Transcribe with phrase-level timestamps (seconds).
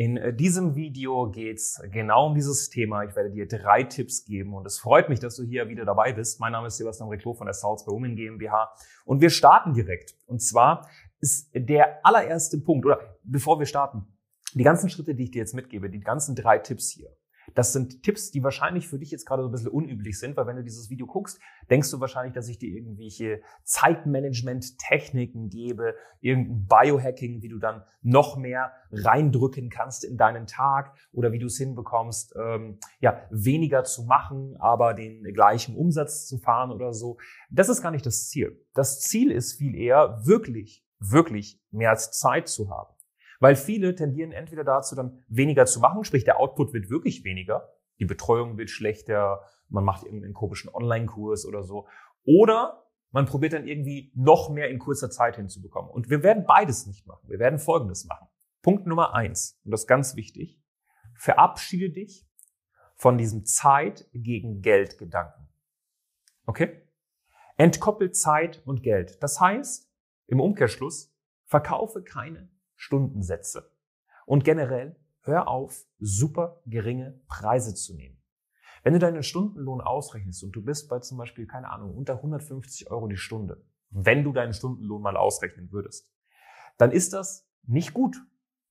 [0.00, 3.04] In äh, diesem Video geht's genau um dieses Thema.
[3.04, 6.14] Ich werde dir drei Tipps geben und es freut mich, dass du hier wieder dabei
[6.14, 6.40] bist.
[6.40, 8.72] Mein Name ist Sebastian Reclo von der by Women GmbH
[9.04, 10.14] und wir starten direkt.
[10.24, 14.06] Und zwar ist der allererste Punkt, oder bevor wir starten,
[14.54, 17.10] die ganzen Schritte, die ich dir jetzt mitgebe, die ganzen drei Tipps hier,
[17.54, 20.46] das sind Tipps, die wahrscheinlich für dich jetzt gerade so ein bisschen unüblich sind, weil
[20.46, 26.66] wenn du dieses Video guckst, denkst du wahrscheinlich, dass ich dir irgendwelche Zeitmanagement-Techniken gebe, irgendein
[26.66, 31.58] Biohacking, wie du dann noch mehr reindrücken kannst in deinen Tag oder wie du es
[31.58, 37.18] hinbekommst, ähm, ja, weniger zu machen, aber den gleichen Umsatz zu fahren oder so.
[37.50, 38.64] Das ist gar nicht das Ziel.
[38.74, 42.94] Das Ziel ist viel eher, wirklich, wirklich mehr Zeit zu haben.
[43.40, 47.68] Weil viele tendieren entweder dazu, dann weniger zu machen, sprich der Output wird wirklich weniger,
[47.98, 51.88] die Betreuung wird schlechter, man macht irgendeinen komischen Online-Kurs oder so.
[52.24, 55.90] Oder man probiert dann irgendwie noch mehr in kurzer Zeit hinzubekommen.
[55.90, 57.28] Und wir werden beides nicht machen.
[57.28, 58.28] Wir werden Folgendes machen.
[58.62, 60.60] Punkt Nummer eins, und das ist ganz wichtig,
[61.14, 62.28] verabschiede dich
[62.96, 65.48] von diesem Zeit gegen Geld Gedanken.
[66.44, 66.82] Okay?
[67.56, 69.22] Entkoppel Zeit und Geld.
[69.22, 69.90] Das heißt,
[70.26, 71.14] im Umkehrschluss,
[71.46, 72.50] verkaufe keine
[72.80, 73.70] Stundensätze.
[74.24, 78.16] Und generell, hör auf, super geringe Preise zu nehmen.
[78.82, 82.90] Wenn du deinen Stundenlohn ausrechnest und du bist bei zum Beispiel, keine Ahnung, unter 150
[82.90, 86.10] Euro die Stunde, wenn du deinen Stundenlohn mal ausrechnen würdest,
[86.78, 88.16] dann ist das nicht gut.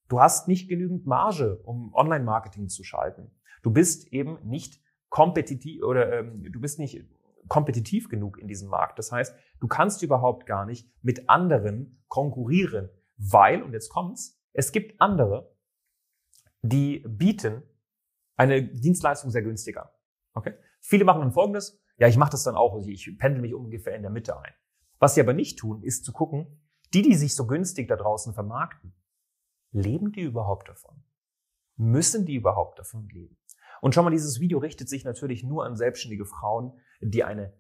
[0.08, 3.30] Du hast nicht genügend Marge, um Online-Marketing zu schalten.
[3.62, 7.06] Du bist eben nicht kompetitiv oder ähm, du bist nicht
[7.48, 8.98] kompetitiv genug in diesem Markt.
[8.98, 14.72] Das heißt, du kannst überhaupt gar nicht mit anderen konkurrieren, weil, und jetzt kommt's, es
[14.72, 15.56] gibt andere,
[16.62, 17.64] die bieten
[18.36, 19.94] eine Dienstleistung sehr günstiger.
[20.34, 20.56] Okay?
[20.80, 24.02] Viele machen dann folgendes, ja, ich mache das dann auch, ich pendel mich ungefähr in
[24.02, 24.54] der Mitte ein.
[25.00, 26.62] Was sie aber nicht tun, ist zu gucken,
[26.94, 28.96] die, die sich so günstig da draußen vermarkten,
[29.72, 31.04] leben die überhaupt davon?
[31.76, 33.38] Müssen die überhaupt davon leben?
[33.82, 37.54] Und schau mal, dieses Video richtet sich natürlich nur an selbstständige Frauen, die eine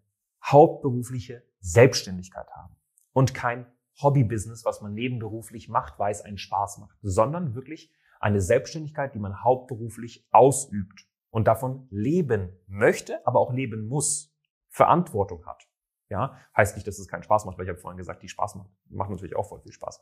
[0.43, 2.75] hauptberufliche Selbstständigkeit haben
[3.13, 3.65] und kein
[4.01, 9.19] Hobbybusiness, was man nebenberuflich macht, weil es einen Spaß macht, sondern wirklich eine Selbstständigkeit, die
[9.19, 14.33] man hauptberuflich ausübt und davon leben möchte, aber auch leben muss,
[14.69, 15.67] Verantwortung hat.
[16.09, 18.55] Ja, heißt nicht, dass es keinen Spaß macht, weil ich habe vorhin gesagt, die Spaß
[18.55, 20.01] macht, macht natürlich auch voll viel Spaß.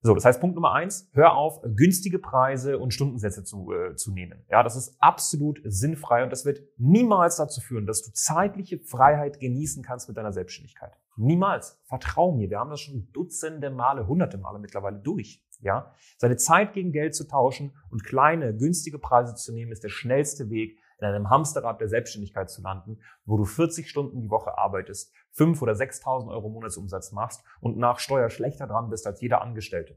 [0.00, 4.12] So, das heißt Punkt Nummer eins, hör auf, günstige Preise und Stundensätze zu, äh, zu
[4.12, 4.44] nehmen.
[4.48, 9.40] Ja, das ist absolut sinnfrei und das wird niemals dazu führen, dass du zeitliche Freiheit
[9.40, 10.92] genießen kannst mit deiner Selbstständigkeit.
[11.16, 11.80] Niemals.
[11.84, 12.48] Vertrau mir.
[12.48, 15.44] Wir haben das schon dutzende Male, hunderte Male mittlerweile durch.
[15.60, 19.88] Ja, seine Zeit gegen Geld zu tauschen und kleine, günstige Preise zu nehmen, ist der
[19.88, 24.58] schnellste Weg, in einem Hamsterrad der Selbstständigkeit zu landen, wo du 40 Stunden die Woche
[24.58, 29.40] arbeitest, 5 oder 6.000 Euro Monatsumsatz machst und nach Steuer schlechter dran bist als jeder
[29.42, 29.96] Angestellte.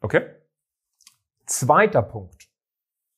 [0.00, 0.34] Okay?
[1.46, 2.48] Zweiter Punkt.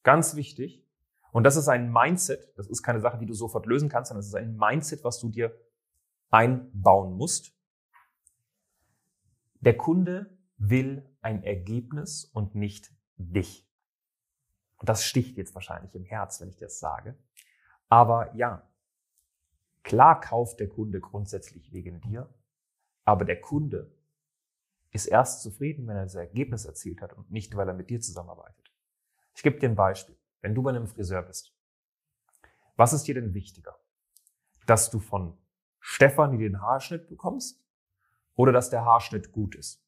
[0.02, 0.86] Ganz wichtig.
[1.32, 2.52] Und das ist ein Mindset.
[2.56, 5.19] Das ist keine Sache, die du sofort lösen kannst, sondern es ist ein Mindset, was
[5.19, 5.54] du dir
[6.31, 7.56] einbauen musst.
[9.60, 13.71] Der Kunde will ein Ergebnis und nicht dich.
[14.82, 17.16] Und das sticht jetzt wahrscheinlich im Herz, wenn ich das sage.
[17.88, 18.69] Aber ja,
[19.84, 22.28] klar kauft der Kunde grundsätzlich wegen dir,
[23.04, 23.94] aber der Kunde
[24.91, 28.00] ist erst zufrieden, wenn er das Ergebnis erzielt hat und nicht, weil er mit dir
[28.00, 28.72] zusammenarbeitet.
[29.37, 30.19] Ich gebe dir ein Beispiel.
[30.41, 31.54] Wenn du bei einem Friseur bist,
[32.75, 33.78] was ist dir denn wichtiger?
[34.66, 35.38] Dass du von
[35.78, 37.64] Stefanie den Haarschnitt bekommst
[38.34, 39.81] oder dass der Haarschnitt gut ist?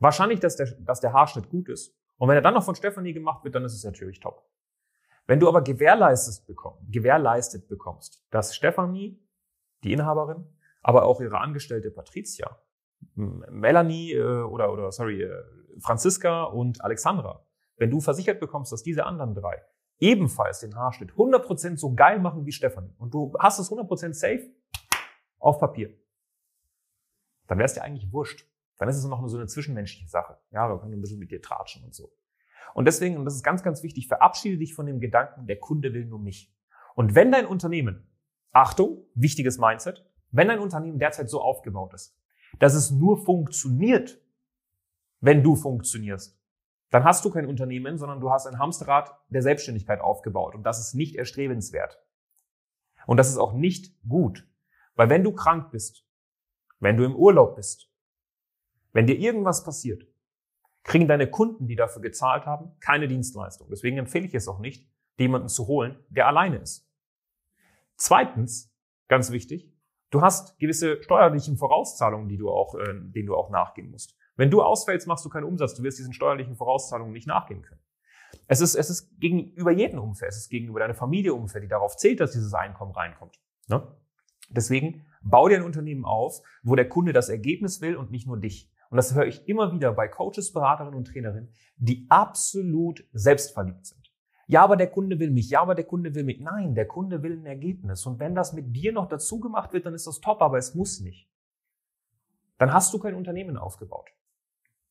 [0.00, 3.12] Wahrscheinlich, dass der, dass der Haarschnitt gut ist und wenn er dann noch von Stephanie
[3.12, 4.44] gemacht wird, dann ist es natürlich top.
[5.26, 9.22] Wenn du aber gewährleistet, bekomm, gewährleistet bekommst, dass Stephanie,
[9.84, 10.44] die Inhaberin,
[10.82, 12.58] aber auch ihre Angestellte Patricia,
[13.14, 15.44] Melanie äh, oder, oder sorry, äh,
[15.80, 17.44] Franziska und Alexandra,
[17.76, 19.62] wenn du versichert bekommst, dass diese anderen drei
[20.00, 24.50] ebenfalls den Haarschnitt 100% so geil machen wie Stephanie und du hast es 100% safe
[25.38, 25.94] auf Papier,
[27.46, 28.46] dann wäre es dir eigentlich wurscht.
[28.78, 30.38] Dann ist es noch so eine zwischenmenschliche Sache.
[30.50, 32.12] Ja, wir können ein bisschen mit dir tratschen und so.
[32.74, 35.92] Und deswegen, und das ist ganz, ganz wichtig, verabschiede dich von dem Gedanken, der Kunde
[35.92, 36.54] will nur mich.
[36.94, 38.06] Und wenn dein Unternehmen,
[38.52, 42.16] Achtung, wichtiges Mindset, wenn dein Unternehmen derzeit so aufgebaut ist,
[42.58, 44.20] dass es nur funktioniert,
[45.20, 46.38] wenn du funktionierst,
[46.90, 50.54] dann hast du kein Unternehmen, sondern du hast ein Hamsterrad der Selbstständigkeit aufgebaut.
[50.54, 52.02] Und das ist nicht erstrebenswert.
[53.06, 54.46] Und das ist auch nicht gut.
[54.94, 56.06] Weil wenn du krank bist,
[56.80, 57.90] wenn du im Urlaub bist,
[58.92, 60.06] wenn dir irgendwas passiert,
[60.82, 63.68] kriegen deine Kunden, die dafür gezahlt haben, keine Dienstleistung.
[63.70, 64.88] Deswegen empfehle ich es auch nicht,
[65.18, 66.88] jemanden zu holen, der alleine ist.
[67.96, 68.72] Zweitens,
[69.08, 69.72] ganz wichtig,
[70.10, 74.16] du hast gewisse steuerlichen Vorauszahlungen, die du auch, äh, denen du auch nachgehen musst.
[74.36, 75.74] Wenn du ausfällst, machst du keinen Umsatz.
[75.74, 77.80] Du wirst diesen steuerlichen Vorauszahlungen nicht nachgehen können.
[78.46, 80.28] Es ist, es ist gegenüber jedem unfair.
[80.28, 83.40] Es ist gegenüber deiner Familie unfair, die darauf zählt, dass dieses Einkommen reinkommt.
[83.66, 83.86] Ne?
[84.48, 88.38] Deswegen bau dir ein Unternehmen auf, wo der Kunde das Ergebnis will und nicht nur
[88.38, 88.70] dich.
[88.90, 94.10] Und das höre ich immer wieder bei Coaches, Beraterinnen und Trainerinnen, die absolut selbstverliebt sind.
[94.46, 95.50] Ja, aber der Kunde will mich.
[95.50, 96.40] Ja, aber der Kunde will mich.
[96.40, 98.06] Nein, der Kunde will ein Ergebnis.
[98.06, 100.74] Und wenn das mit dir noch dazu gemacht wird, dann ist das top, aber es
[100.74, 101.30] muss nicht.
[102.56, 104.10] Dann hast du kein Unternehmen aufgebaut.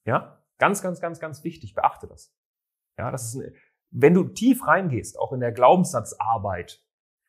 [0.06, 0.44] Ja?
[0.60, 1.74] Ganz, ganz, ganz, ganz wichtig.
[1.74, 2.36] Beachte das.
[3.00, 3.54] Ja, das ist eine,
[3.90, 6.84] wenn du tief reingehst, auch in der Glaubenssatzarbeit,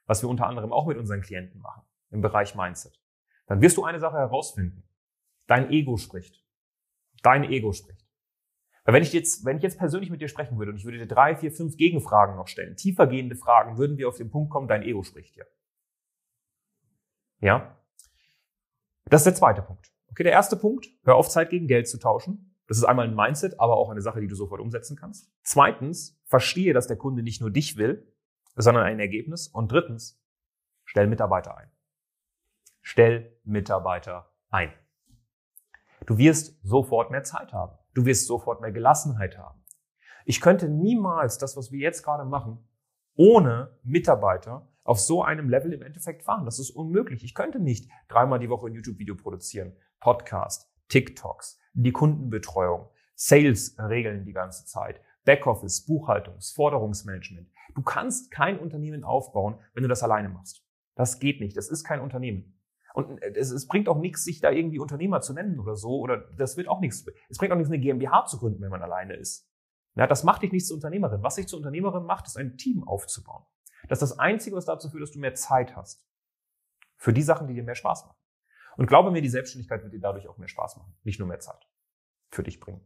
[0.06, 3.00] was wir unter anderem auch mit unseren Klienten machen, im Bereich Mindset,
[3.46, 4.82] dann wirst du eine Sache herausfinden.
[5.46, 6.44] Dein Ego spricht.
[7.22, 8.04] Dein Ego spricht.
[8.84, 10.98] Weil wenn ich jetzt, wenn ich jetzt persönlich mit dir sprechen würde und ich würde
[10.98, 14.66] dir drei, vier, fünf Gegenfragen noch stellen, tiefergehende Fragen, würden wir auf den Punkt kommen,
[14.66, 15.46] dein Ego spricht hier.
[17.40, 17.76] Ja?
[19.04, 19.92] Das ist der zweite Punkt.
[20.10, 22.54] Okay, der erste Punkt, hör auf Zeit gegen Geld zu tauschen.
[22.66, 25.30] Das ist einmal ein Mindset, aber auch eine Sache, die du sofort umsetzen kannst.
[25.42, 28.12] Zweitens, verstehe, dass der Kunde nicht nur dich will,
[28.56, 29.48] sondern ein Ergebnis.
[29.48, 30.20] Und drittens,
[30.84, 31.70] stell Mitarbeiter ein.
[32.82, 34.72] Stell Mitarbeiter ein.
[36.06, 37.76] Du wirst sofort mehr Zeit haben.
[37.94, 39.62] Du wirst sofort mehr Gelassenheit haben.
[40.24, 42.58] Ich könnte niemals das, was wir jetzt gerade machen,
[43.14, 46.44] ohne Mitarbeiter auf so einem Level im Endeffekt fahren.
[46.44, 47.24] Das ist unmöglich.
[47.24, 54.24] Ich könnte nicht dreimal die Woche ein YouTube-Video produzieren, Podcast, TikToks, die Kundenbetreuung, Sales regeln
[54.24, 57.50] die ganze Zeit, Backoffice, Buchhaltungs, Forderungsmanagement.
[57.74, 60.64] Du kannst kein Unternehmen aufbauen, wenn du das alleine machst.
[60.94, 61.56] Das geht nicht.
[61.56, 62.57] Das ist kein Unternehmen.
[62.98, 66.00] Und äh, es, es, bringt auch nichts, sich da irgendwie Unternehmer zu nennen oder so.
[66.00, 67.06] Oder das wird auch nichts.
[67.28, 69.48] Es bringt auch nichts, eine GmbH zu gründen, wenn man alleine ist.
[69.94, 71.22] Ja, das macht dich nicht zur Unternehmerin.
[71.22, 73.44] Was dich zur Unternehmerin macht, ist ein Team aufzubauen.
[73.88, 76.04] Das ist das Einzige, was dazu führt, dass du mehr Zeit hast.
[76.96, 78.16] Für die Sachen, die dir mehr Spaß machen.
[78.76, 80.92] Und glaube mir, die Selbstständigkeit wird dir dadurch auch mehr Spaß machen.
[81.04, 81.68] Nicht nur mehr Zeit
[82.32, 82.80] für dich bringen.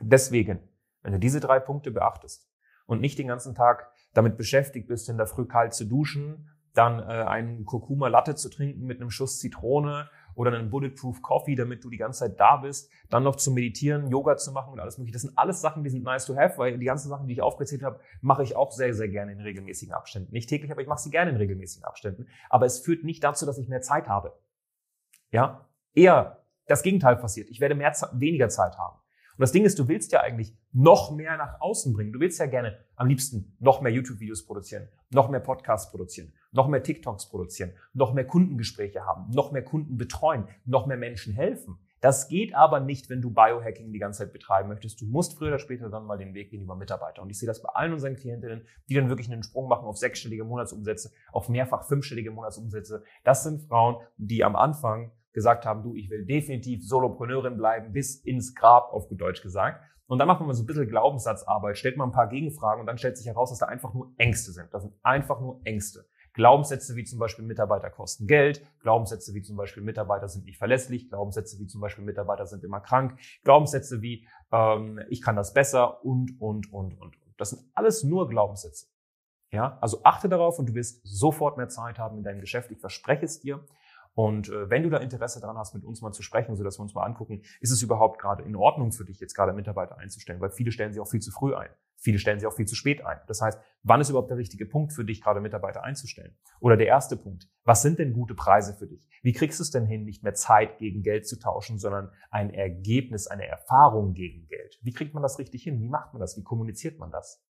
[0.00, 0.66] Deswegen,
[1.02, 2.50] wenn du diese drei Punkte beachtest
[2.86, 7.00] und nicht den ganzen Tag damit beschäftigt bist, in der Früh kalt zu duschen dann
[7.00, 11.82] äh, einen Kurkuma Latte zu trinken mit einem Schuss Zitrone oder einen Bulletproof Coffee, damit
[11.82, 14.98] du die ganze Zeit da bist, dann noch zu meditieren, Yoga zu machen und alles
[14.98, 15.14] mögliche.
[15.14, 17.40] Das sind alles Sachen, die sind nice to have, weil die ganzen Sachen, die ich
[17.40, 20.32] aufgezählt habe, mache ich auch sehr, sehr gerne in regelmäßigen Abständen.
[20.32, 22.28] Nicht täglich, aber ich mache sie gerne in regelmäßigen Abständen.
[22.50, 24.38] Aber es führt nicht dazu, dass ich mehr Zeit habe.
[25.30, 27.48] Ja, eher das Gegenteil passiert.
[27.48, 28.98] Ich werde mehr, weniger Zeit haben.
[29.36, 32.12] Und das Ding ist, du willst ja eigentlich noch mehr nach außen bringen.
[32.12, 36.68] Du willst ja gerne am liebsten noch mehr YouTube-Videos produzieren, noch mehr Podcasts produzieren, noch
[36.68, 41.78] mehr TikToks produzieren, noch mehr Kundengespräche haben, noch mehr Kunden betreuen, noch mehr Menschen helfen.
[42.00, 45.00] Das geht aber nicht, wenn du Biohacking die ganze Zeit betreiben möchtest.
[45.02, 47.20] Du musst früher oder später dann mal den Weg gehen über Mitarbeiter.
[47.20, 49.98] Und ich sehe das bei allen unseren Klientinnen, die dann wirklich einen Sprung machen auf
[49.98, 53.02] sechsstellige Monatsumsätze, auf mehrfach fünfstellige Monatsumsätze.
[53.24, 58.16] Das sind Frauen, die am Anfang gesagt haben, du, ich will definitiv Solopreneurin bleiben, bis
[58.24, 59.84] ins Grab, auf gut Deutsch gesagt.
[60.06, 62.86] Und dann macht man mal so ein bisschen Glaubenssatzarbeit, stellt man ein paar Gegenfragen und
[62.86, 64.72] dann stellt sich heraus, dass da einfach nur Ängste sind.
[64.72, 66.06] Das sind einfach nur Ängste.
[66.32, 71.10] Glaubenssätze wie zum Beispiel Mitarbeiter kosten Geld, Glaubenssätze wie zum Beispiel Mitarbeiter sind nicht verlässlich,
[71.10, 76.02] Glaubenssätze wie zum Beispiel Mitarbeiter sind immer krank, Glaubenssätze wie ähm, ich kann das besser
[76.04, 77.16] und, und, und, und.
[77.36, 78.86] Das sind alles nur Glaubenssätze.
[79.52, 82.70] Ja, also achte darauf und du wirst sofort mehr Zeit haben in deinem Geschäft.
[82.70, 83.64] Ich verspreche es dir.
[84.16, 86.78] Und äh, wenn du da Interesse daran hast, mit uns mal zu sprechen, so dass
[86.78, 89.98] wir uns mal angucken, ist es überhaupt gerade in Ordnung für dich, jetzt gerade Mitarbeiter
[89.98, 90.40] einzustellen?
[90.40, 91.68] Weil viele stellen sie auch viel zu früh ein.
[91.98, 93.18] Viele stellen sie auch viel zu spät ein.
[93.26, 96.34] Das heißt, wann ist überhaupt der richtige Punkt für dich, gerade Mitarbeiter einzustellen?
[96.60, 99.06] Oder der erste Punkt, was sind denn gute Preise für dich?
[99.22, 102.48] Wie kriegst du es denn hin, nicht mehr Zeit gegen Geld zu tauschen, sondern ein
[102.54, 104.78] Ergebnis, eine Erfahrung gegen Geld?
[104.80, 105.78] Wie kriegt man das richtig hin?
[105.78, 106.38] Wie macht man das?
[106.38, 107.44] Wie kommuniziert man das?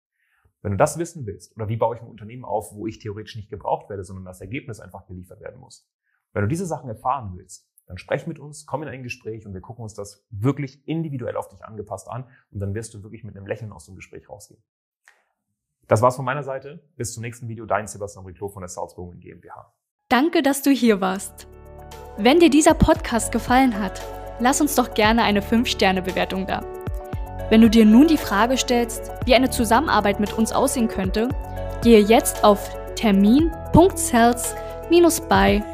[0.63, 3.37] Wenn du das wissen willst, oder wie baue ich ein Unternehmen auf, wo ich theoretisch
[3.37, 5.87] nicht gebraucht werde, sondern das Ergebnis einfach geliefert werden muss,
[6.35, 9.55] wenn du diese Sachen erfahren willst, dann sprech mit uns, komm in ein Gespräch und
[9.55, 13.25] wir gucken uns das wirklich individuell auf dich angepasst an und dann wirst du wirklich
[13.25, 14.63] mit einem Lächeln aus dem Gespräch rausgehen.
[15.87, 16.83] Das war's von meiner Seite.
[16.97, 17.67] Bis zum nächsten Video.
[17.67, 19.75] Dein Sebastian Riclo von der Salzburg GmbH.
[20.09, 21.47] Danke, dass du hier warst.
[22.17, 24.01] Wenn dir dieser Podcast gefallen hat,
[24.41, 26.65] lass uns doch gerne eine 5-Sterne-Bewertung da.
[27.51, 31.29] Wenn du dir nun die Frage stellst, wie eine Zusammenarbeit mit uns aussehen könnte,
[31.83, 35.74] gehe jetzt auf termin.cells-by